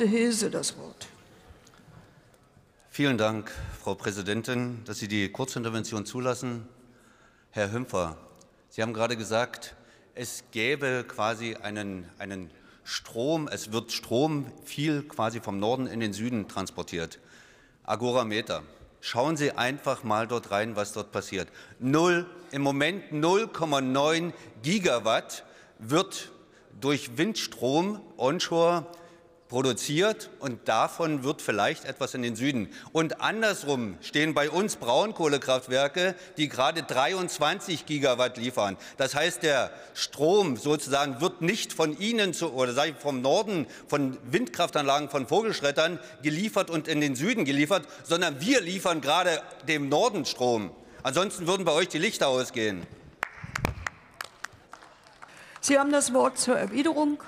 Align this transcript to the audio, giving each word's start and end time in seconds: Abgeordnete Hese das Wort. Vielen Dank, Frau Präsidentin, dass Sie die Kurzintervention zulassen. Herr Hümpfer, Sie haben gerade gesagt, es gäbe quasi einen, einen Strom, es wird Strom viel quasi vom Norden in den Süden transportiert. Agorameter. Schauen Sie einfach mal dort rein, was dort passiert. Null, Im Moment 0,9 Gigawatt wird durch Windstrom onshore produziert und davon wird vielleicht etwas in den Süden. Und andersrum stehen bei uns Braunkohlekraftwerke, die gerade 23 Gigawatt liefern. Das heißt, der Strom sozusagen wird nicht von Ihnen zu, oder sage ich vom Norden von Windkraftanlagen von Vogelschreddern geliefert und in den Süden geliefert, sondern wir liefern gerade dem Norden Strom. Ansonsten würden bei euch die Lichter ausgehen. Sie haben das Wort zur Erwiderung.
Abgeordnete 0.00 0.06
Hese 0.06 0.50
das 0.50 0.78
Wort. 0.78 1.08
Vielen 2.88 3.18
Dank, 3.18 3.50
Frau 3.82 3.94
Präsidentin, 3.94 4.82
dass 4.86 4.98
Sie 4.98 5.08
die 5.08 5.30
Kurzintervention 5.30 6.06
zulassen. 6.06 6.66
Herr 7.50 7.70
Hümpfer, 7.70 8.16
Sie 8.70 8.80
haben 8.80 8.94
gerade 8.94 9.18
gesagt, 9.18 9.74
es 10.14 10.44
gäbe 10.52 11.04
quasi 11.06 11.54
einen, 11.56 12.08
einen 12.18 12.50
Strom, 12.82 13.46
es 13.48 13.72
wird 13.72 13.92
Strom 13.92 14.46
viel 14.64 15.02
quasi 15.02 15.40
vom 15.40 15.58
Norden 15.58 15.86
in 15.86 16.00
den 16.00 16.14
Süden 16.14 16.48
transportiert. 16.48 17.18
Agorameter. 17.84 18.62
Schauen 19.02 19.36
Sie 19.36 19.52
einfach 19.52 20.02
mal 20.02 20.26
dort 20.26 20.50
rein, 20.50 20.76
was 20.76 20.94
dort 20.94 21.12
passiert. 21.12 21.48
Null, 21.78 22.26
Im 22.52 22.62
Moment 22.62 23.12
0,9 23.12 24.32
Gigawatt 24.62 25.44
wird 25.78 26.30
durch 26.80 27.18
Windstrom 27.18 28.00
onshore 28.16 28.86
produziert 29.50 30.30
und 30.38 30.68
davon 30.68 31.24
wird 31.24 31.42
vielleicht 31.42 31.84
etwas 31.84 32.14
in 32.14 32.22
den 32.22 32.36
Süden. 32.36 32.68
Und 32.92 33.20
andersrum 33.20 33.96
stehen 34.00 34.32
bei 34.32 34.48
uns 34.48 34.76
Braunkohlekraftwerke, 34.76 36.14
die 36.36 36.48
gerade 36.48 36.84
23 36.84 37.84
Gigawatt 37.84 38.38
liefern. 38.38 38.76
Das 38.96 39.14
heißt, 39.14 39.42
der 39.42 39.72
Strom 39.92 40.56
sozusagen 40.56 41.20
wird 41.20 41.42
nicht 41.42 41.72
von 41.72 41.98
Ihnen 41.98 42.32
zu, 42.32 42.52
oder 42.52 42.72
sage 42.72 42.92
ich 42.92 42.96
vom 42.96 43.20
Norden 43.20 43.66
von 43.88 44.16
Windkraftanlagen 44.30 45.10
von 45.10 45.26
Vogelschreddern 45.26 45.98
geliefert 46.22 46.70
und 46.70 46.86
in 46.86 47.00
den 47.00 47.16
Süden 47.16 47.44
geliefert, 47.44 47.86
sondern 48.04 48.40
wir 48.40 48.60
liefern 48.60 49.00
gerade 49.00 49.42
dem 49.66 49.88
Norden 49.88 50.24
Strom. 50.24 50.70
Ansonsten 51.02 51.48
würden 51.48 51.64
bei 51.64 51.72
euch 51.72 51.88
die 51.88 51.98
Lichter 51.98 52.28
ausgehen. 52.28 52.86
Sie 55.60 55.78
haben 55.78 55.90
das 55.90 56.14
Wort 56.14 56.38
zur 56.38 56.56
Erwiderung. 56.56 57.20